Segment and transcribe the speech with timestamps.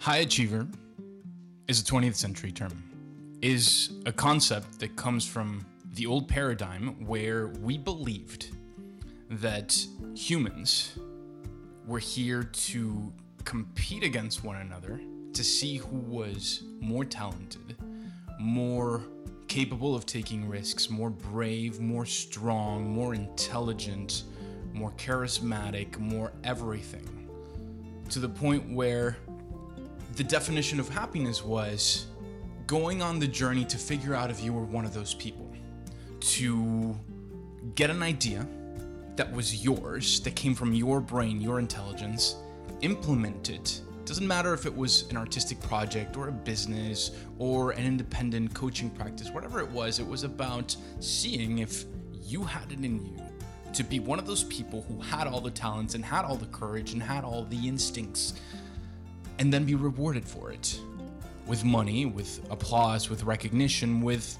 [0.00, 0.68] High achiever
[1.66, 2.84] is a 20th century term,
[3.42, 8.54] is a concept that comes from the old paradigm where we believed
[9.28, 9.76] that
[10.14, 10.96] humans
[11.84, 13.12] were here to
[13.44, 15.00] compete against one another
[15.32, 17.76] to see who was more talented,
[18.38, 19.02] more
[19.48, 24.22] capable of taking risks, more brave, more strong, more intelligent,
[24.72, 27.28] more charismatic, more everything.
[28.10, 29.16] To the point where
[30.16, 32.06] the definition of happiness was
[32.66, 35.50] going on the journey to figure out if you were one of those people,
[36.20, 36.98] to
[37.74, 38.46] get an idea
[39.16, 42.36] that was yours, that came from your brain, your intelligence,
[42.82, 43.80] implement it.
[44.04, 48.90] Doesn't matter if it was an artistic project or a business or an independent coaching
[48.90, 51.84] practice, whatever it was, it was about seeing if
[52.22, 53.22] you had it in you
[53.74, 56.46] to be one of those people who had all the talents and had all the
[56.46, 58.34] courage and had all the instincts
[59.38, 60.80] and then be rewarded for it
[61.46, 64.36] with money, with applause, with recognition, with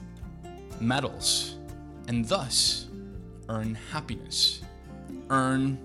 [0.81, 1.57] medals,
[2.07, 2.87] and thus
[3.49, 4.61] earn happiness,
[5.31, 5.79] earn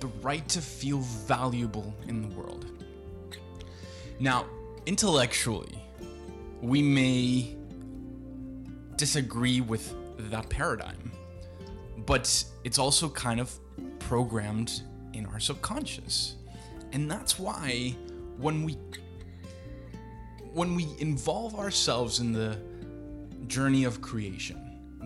[0.00, 2.66] the right to feel valuable in the world.
[4.18, 4.46] Now,
[4.86, 5.78] intellectually,
[6.62, 7.56] we may
[8.96, 9.94] disagree with
[10.30, 11.12] that paradigm,
[12.06, 13.52] but it's also kind of
[13.98, 14.82] programmed
[15.12, 16.36] in our subconscious.
[16.96, 17.94] And that's why
[18.38, 18.78] when we
[20.54, 22.58] when we involve ourselves in the
[23.48, 24.58] journey of creation,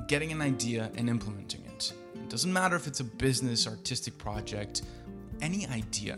[0.06, 1.92] getting an idea and implementing it.
[2.14, 4.82] It doesn't matter if it's a business, artistic project,
[5.42, 6.16] any idea.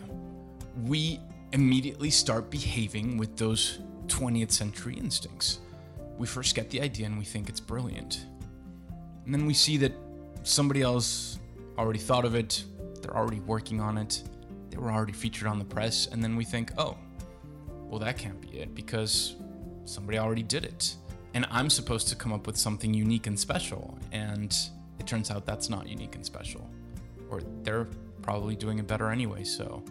[0.85, 1.19] We
[1.55, 3.79] immediately start behaving with those
[4.09, 5.61] 20th century instincts.
[6.19, 8.27] We first get the idea and we think it's brilliant.
[9.25, 9.93] And then we see that
[10.43, 11.39] somebody else
[11.79, 12.63] already thought of it,
[13.01, 14.23] they're already working on it,
[14.73, 16.97] they were already featured on the press, and then we think, oh,
[17.85, 19.37] well, that can't be it because
[19.85, 20.97] somebody already did it.
[21.35, 23.99] And I'm supposed to come up with something unique and special.
[24.13, 24.57] And
[24.99, 26.71] it turns out that's not unique and special.
[27.29, 27.87] Or they're
[28.23, 29.83] probably doing it better anyway, so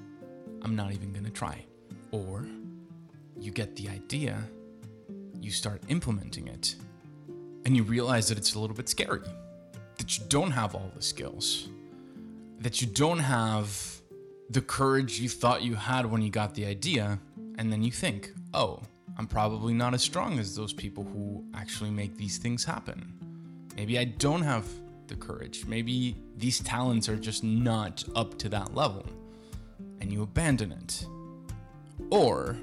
[0.63, 1.63] I'm not even gonna try.
[2.09, 2.47] Or
[3.39, 4.43] you get the idea,
[5.39, 6.75] you start implementing it,
[7.65, 9.21] and you realize that it's a little bit scary.
[9.97, 11.69] That you don't have all the skills.
[12.61, 14.00] That you don't have
[14.51, 17.17] the courage you thought you had when you got the idea
[17.57, 18.81] and then you think, oh,
[19.17, 23.13] I'm probably not as strong as those people who actually make these things happen.
[23.77, 24.67] Maybe I don't have
[25.07, 25.65] the courage.
[25.67, 29.05] Maybe these talents are just not up to that level.
[30.01, 31.05] And you abandon it.
[32.09, 32.57] Or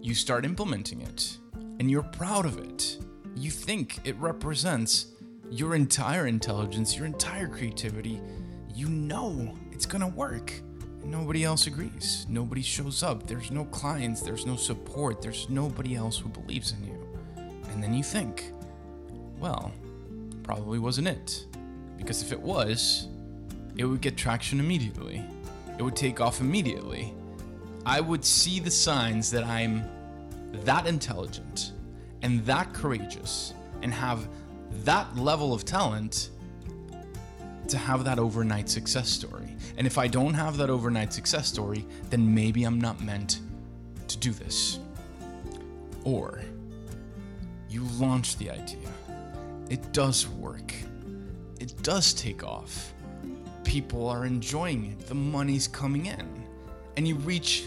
[0.00, 1.38] you start implementing it
[1.78, 2.98] and you're proud of it.
[3.36, 5.06] You think it represents
[5.48, 8.20] your entire intelligence, your entire creativity.
[8.74, 10.60] You know it's gonna work
[11.04, 12.26] nobody else agrees.
[12.28, 13.26] Nobody shows up.
[13.26, 14.20] There's no clients.
[14.20, 15.22] There's no support.
[15.22, 17.06] There's nobody else who believes in you.
[17.70, 18.52] And then you think,
[19.38, 19.72] well,
[20.42, 21.46] probably wasn't it.
[21.96, 23.08] Because if it was,
[23.76, 25.24] it would get traction immediately.
[25.78, 27.12] It would take off immediately.
[27.86, 29.84] I would see the signs that I'm
[30.64, 31.72] that intelligent
[32.22, 34.28] and that courageous and have
[34.84, 36.30] that level of talent
[37.68, 39.56] to have that overnight success story.
[39.76, 43.40] And if I don't have that overnight success story, then maybe I'm not meant
[44.08, 44.78] to do this.
[46.04, 46.40] Or
[47.68, 48.88] you launch the idea,
[49.70, 50.72] it does work,
[51.58, 52.92] it does take off,
[53.64, 56.28] people are enjoying it, the money's coming in,
[56.96, 57.64] and you reach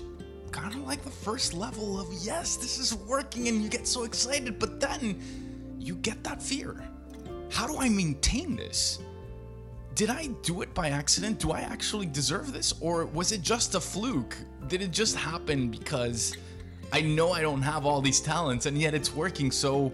[0.51, 4.03] kind of like the first level of yes, this is working, and you get so
[4.03, 5.19] excited, but then
[5.79, 6.87] you get that fear.
[7.49, 8.99] How do I maintain this?
[9.97, 11.39] Did I do it by accident?
[11.39, 12.71] Do I actually deserve this?
[12.81, 14.37] Or was it just a fluke?
[14.67, 16.37] Did it just happen because
[16.93, 19.49] I know I don't have all these talents and yet it's working?
[19.49, 19.91] So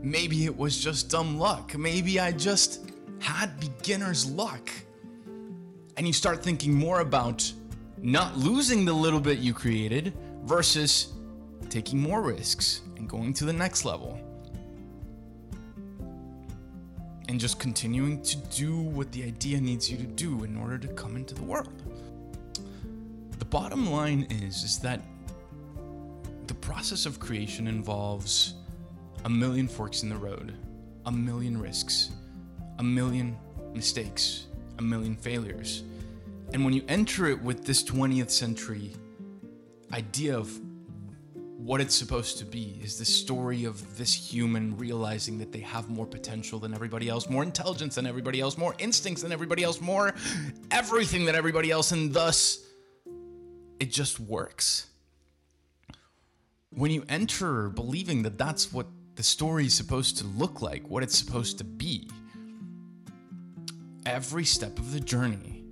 [0.00, 1.76] maybe it was just dumb luck.
[1.76, 4.70] Maybe I just had beginner's luck.
[5.96, 7.52] And you start thinking more about
[7.98, 10.14] not losing the little bit you created
[10.44, 11.14] versus
[11.68, 14.20] taking more risks and going to the next level.
[17.28, 20.88] And just continuing to do what the idea needs you to do in order to
[20.88, 21.82] come into the world.
[23.38, 25.00] The bottom line is is that
[26.46, 28.54] the process of creation involves
[29.24, 30.54] a million forks in the road,
[31.06, 32.10] a million risks,
[32.78, 33.36] a million
[33.74, 34.46] mistakes,
[34.78, 35.84] a million failures.
[36.52, 38.92] And when you enter it with this 20th century
[39.92, 40.60] idea of
[41.64, 45.88] what it's supposed to be is the story of this human realizing that they have
[45.88, 49.80] more potential than everybody else, more intelligence than everybody else, more instincts than everybody else,
[49.80, 50.12] more
[50.72, 52.66] everything than everybody else, and thus
[53.78, 54.86] it just works.
[56.74, 61.02] when you enter believing that that's what the story is supposed to look like, what
[61.02, 62.08] it's supposed to be,
[64.06, 65.62] every step of the journey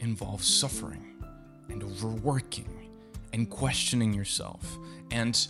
[0.00, 1.16] involves suffering
[1.68, 2.87] and overworking
[3.32, 4.78] and questioning yourself
[5.10, 5.48] and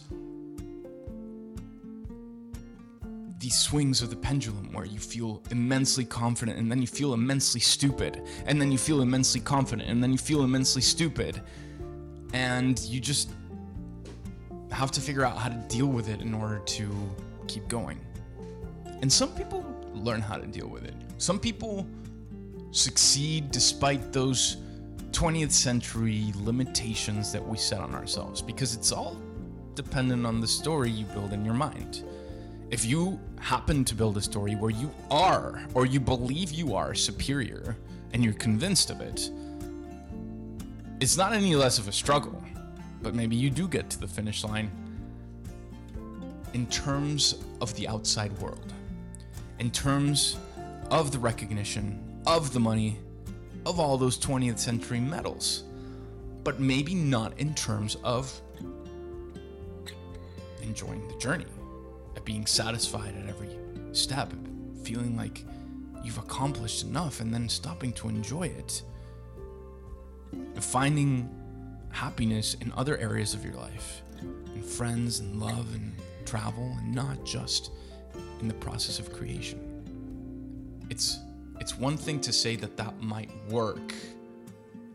[3.38, 7.60] these swings of the pendulum where you feel immensely confident and then you feel immensely
[7.60, 11.40] stupid and then you feel immensely confident and then you feel immensely stupid
[12.32, 13.30] and you just
[14.70, 16.90] have to figure out how to deal with it in order to
[17.46, 17.98] keep going.
[19.00, 19.64] And some people
[19.94, 20.94] learn how to deal with it.
[21.19, 21.86] Some people
[22.70, 24.58] succeed despite those
[25.10, 29.16] 20th century limitations that we set on ourselves because it's all
[29.75, 32.05] dependent on the story you build in your mind.
[32.70, 36.94] If you happen to build a story where you are, or you believe you are,
[36.94, 37.76] superior,
[38.12, 39.31] and you're convinced of it,
[41.00, 42.43] it's not any less of a struggle.
[43.00, 44.70] But maybe you do get to the finish line
[46.52, 48.72] in terms of the outside world,
[49.61, 50.37] in terms
[50.90, 52.99] of the recognition, of the money,
[53.69, 55.65] of all those 20th century medals,
[56.43, 58.41] but maybe not in terms of
[60.62, 61.44] enjoying the journey,
[62.17, 63.50] at being satisfied at every
[63.93, 64.32] step,
[64.82, 65.44] feeling like
[66.03, 68.82] you've accomplished enough and then stopping to enjoy it.
[70.61, 71.29] Finding
[71.91, 74.03] happiness in other areas of your life,
[74.55, 75.94] in friends and love and
[76.25, 77.71] travel, and not just
[78.41, 79.61] in the process of creation.
[80.88, 81.19] It's
[81.60, 83.94] it's one thing to say that that might work,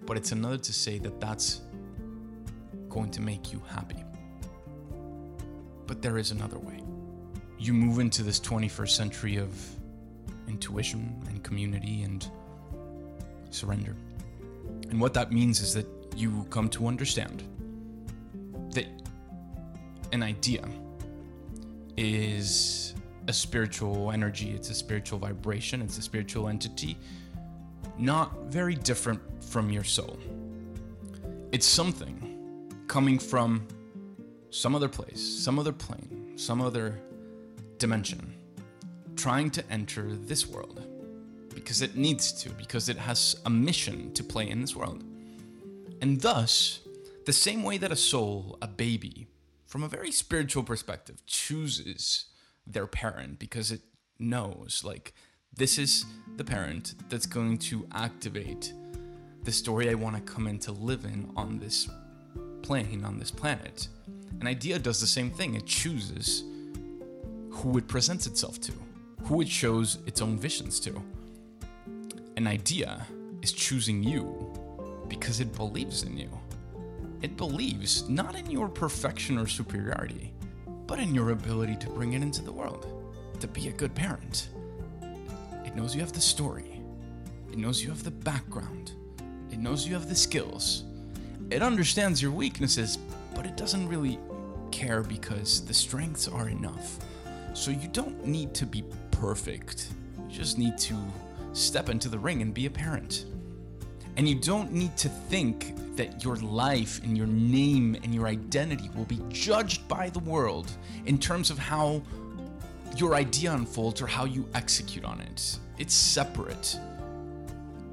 [0.06, 1.62] but it's another to say that that's
[2.90, 4.04] going to make you happy.
[5.88, 6.82] But there is another way.
[7.58, 9.50] You move into this 21st century of
[10.48, 12.28] intuition and community and
[13.50, 13.96] surrender.
[14.90, 17.44] And what that means is that you come to understand
[18.72, 18.86] that
[20.12, 20.68] an idea
[21.98, 22.94] is
[23.28, 26.98] a spiritual energy, it's a spiritual vibration, it's a spiritual entity,
[27.98, 30.20] not very different from your soul.
[31.52, 33.68] It's something coming from
[34.50, 37.00] some other place, some other plane, some other
[37.78, 38.34] dimension,
[39.16, 40.86] trying to enter this world
[41.54, 45.04] because it needs to, because it has a mission to play in this world.
[46.02, 46.80] And thus,
[47.26, 49.28] the same way that a soul, a baby,
[49.66, 52.26] from a very spiritual perspective, chooses
[52.66, 53.82] their parent because it
[54.20, 55.14] knows, like,
[55.56, 56.06] this is
[56.38, 58.74] the parent that's going to activate
[59.44, 61.90] the story I want to come in to live in on this
[62.62, 63.88] plane, on this planet.
[64.40, 65.56] An idea does the same thing.
[65.56, 66.44] It chooses
[67.52, 68.74] who it presents itself to,
[69.24, 71.02] who it shows its own visions to.
[72.36, 73.06] An idea
[73.42, 74.52] is choosing you
[75.08, 76.30] because it believes in you.
[77.22, 80.34] It believes not in your perfection or superiority,
[80.88, 82.88] but in your ability to bring it into the world,
[83.40, 84.50] to be a good parent.
[85.66, 86.82] It knows you have the story,
[87.52, 88.94] it knows you have the background,
[89.52, 90.84] it knows you have the skills.
[91.50, 92.98] It understands your weaknesses,
[93.36, 94.18] but it doesn't really
[94.72, 96.98] care because the strengths are enough.
[97.54, 99.90] So you don't need to be perfect.
[100.28, 100.98] You just need to
[101.54, 103.26] step into the ring and be a parent.
[104.16, 108.90] And you don't need to think that your life and your name and your identity
[108.96, 110.72] will be judged by the world
[111.06, 112.02] in terms of how
[112.96, 115.58] your idea unfolds or how you execute on it.
[115.78, 116.80] It's separate.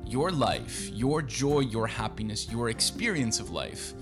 [0.04, 3.92] Your life, your joy, your happiness, your experience of life,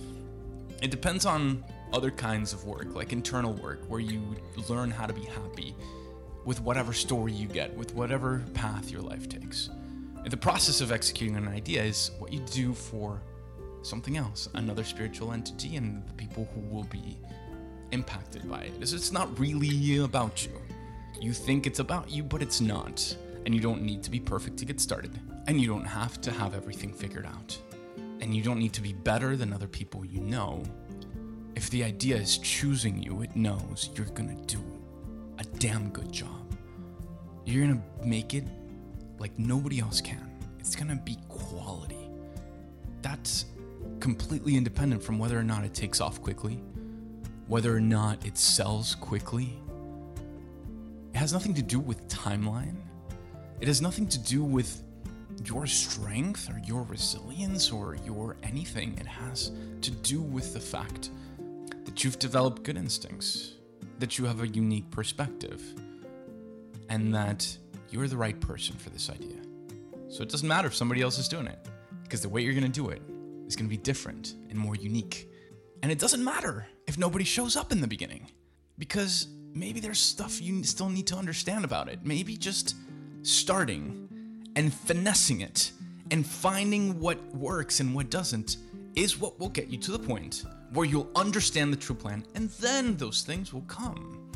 [0.83, 4.37] it depends on other kinds of work, like internal work, where you
[4.69, 5.75] learn how to be happy
[6.45, 9.71] with whatever story you get, with whatever path your life takes
[10.25, 13.23] the process of executing an idea is what you do for
[13.83, 17.19] something else, another spiritual entity, and the people who will be
[17.93, 18.73] impacted by it.
[18.81, 20.53] It's not really about you.
[21.21, 23.17] You think it's about you, but it's not.
[23.47, 25.19] And you don't need to be perfect to get started.
[25.47, 27.57] And you don't have to have everything figured out.
[28.21, 30.63] And you don't need to be better than other people you know.
[31.57, 34.61] If the idea is choosing you, it knows you're gonna do
[35.39, 36.55] a damn good job.
[37.47, 38.45] You're gonna make it
[39.19, 40.31] like nobody else can.
[40.59, 42.11] It's gonna be quality.
[43.03, 43.47] That's
[44.01, 46.61] completely independent from whether or not it takes off quickly,
[47.47, 49.59] whether or not it sells quickly.
[51.15, 52.77] It has nothing to do with timeline.
[53.61, 54.83] It has nothing to do with
[55.45, 58.97] your strength or your resilience or your anything.
[58.99, 61.11] It has to do with the fact
[61.85, 63.55] that you've developed good instincts,
[63.99, 65.63] that you have a unique perspective,
[66.89, 67.57] and that
[67.90, 69.37] you're the right person for this idea.
[70.09, 71.59] So it doesn't matter if somebody else is doing it,
[72.02, 73.02] because the way you're to do it
[73.47, 75.30] is to be different and more unique.
[75.83, 78.30] And it doesn't matter if nobody shows up in the beginning?
[78.78, 82.00] Because maybe there's stuff you still need to understand about it.
[82.04, 82.76] Maybe just
[83.23, 84.09] starting
[84.57, 85.73] and finessing it
[86.11, 88.57] and finding what works and what doesn't
[88.95, 92.50] is what will get you to the point where you'll understand the true plan and
[92.61, 94.30] then those things will come.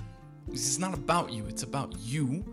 [0.49, 2.45] This is not about you, it's about you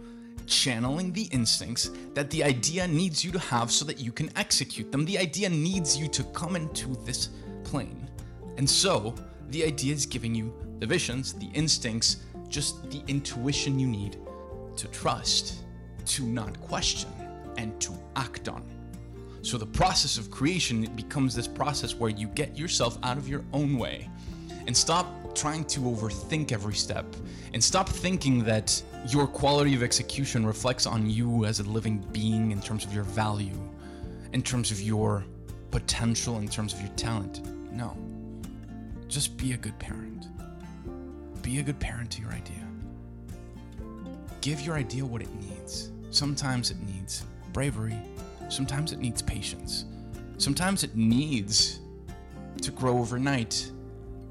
[0.49, 4.91] channeling the instincts that the idea needs you to have so that you can execute
[4.91, 5.05] them.
[5.05, 7.29] The idea needs you to come into this
[7.63, 8.09] plane.
[8.57, 9.15] And so,
[9.49, 12.17] the idea is giving you the visions, the instincts,
[12.49, 14.17] just the intuition you need
[14.75, 15.63] to trust,
[16.05, 17.09] to not question,
[17.57, 18.63] and to act on.
[19.41, 23.43] So the process of creation becomes this process where you get yourself out of your
[23.53, 24.09] own way
[24.67, 27.05] and stop trying to overthink every step
[27.53, 32.51] and stop thinking that your quality of execution reflects on you as a living being
[32.51, 33.57] in terms of your value,
[34.33, 35.23] in terms of your
[35.71, 37.41] potential, in terms of your talent.
[37.71, 37.95] No.
[39.07, 40.27] Just be a good parent.
[41.41, 42.67] Be a good parent to your idea.
[44.41, 45.91] Give your idea what it needs.
[46.11, 47.23] Sometimes it needs
[47.53, 47.97] bravery,
[48.49, 49.85] sometimes it needs patience,
[50.37, 51.79] sometimes it needs
[52.61, 53.71] to grow overnight,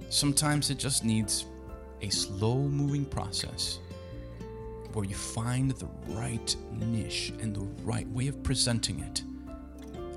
[0.08, 1.46] sometimes it just needs
[2.02, 3.80] a slow moving process
[4.92, 9.22] where you find the right niche and the right way of presenting it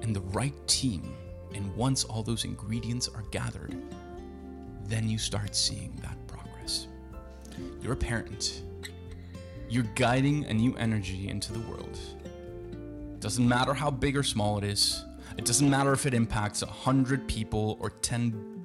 [0.02, 1.14] and the right team.
[1.54, 3.76] And once all those ingredients are gathered,
[4.86, 6.88] then you start seeing that progress.
[7.82, 8.62] You're a parent.
[9.70, 12.00] You're guiding a new energy into the world.
[13.20, 15.04] Doesn't matter how big or small it is.
[15.38, 18.61] It doesn't matter if it impacts 100 people or 10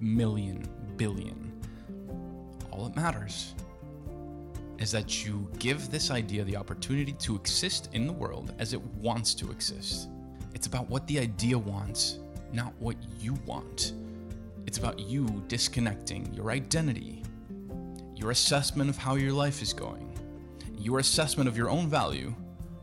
[0.00, 1.52] million, billion.
[2.70, 3.54] All that matters
[4.78, 8.82] is that you give this idea the opportunity to exist in the world as it
[8.96, 10.08] wants to exist.
[10.54, 12.18] It's about what the idea wants,
[12.52, 13.94] not what you want.
[14.66, 17.22] It's about you disconnecting your identity,
[18.14, 20.12] your assessment of how your life is going,
[20.78, 22.34] your assessment of your own value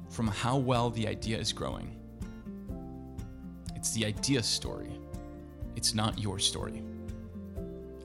[0.09, 1.95] from how well the idea is growing.
[3.75, 4.91] It's the idea's story,
[5.75, 6.81] it's not your story.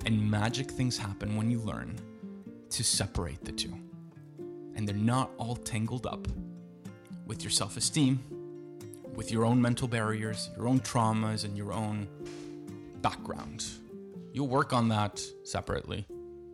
[0.09, 1.95] And magic things happen when you learn
[2.71, 3.75] to separate the two.
[4.75, 6.27] And they're not all tangled up
[7.27, 8.19] with your self esteem,
[9.15, 12.09] with your own mental barriers, your own traumas, and your own
[13.03, 13.67] background.
[14.33, 16.07] You'll work on that separately.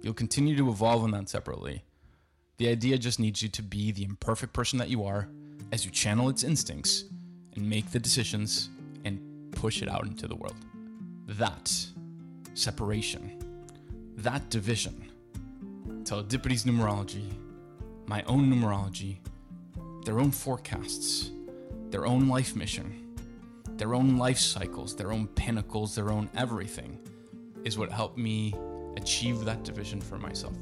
[0.02, 1.84] You'll continue to evolve on that separately.
[2.56, 5.28] The idea just needs you to be the imperfect person that you are
[5.70, 7.04] as you channel its instincts
[7.54, 8.68] and make the decisions
[9.04, 9.20] and
[9.52, 10.56] push it out into the world.
[11.28, 11.72] That
[12.54, 13.43] separation,
[14.16, 15.10] that division,
[16.04, 17.32] Teledippity's numerology,
[18.06, 19.18] my own numerology,
[20.04, 21.30] their own forecasts,
[21.90, 23.16] their own life mission,
[23.76, 26.98] their own life cycles, their own pinnacles, their own everything
[27.64, 28.54] is what helped me
[28.96, 30.54] achieve that division for myself.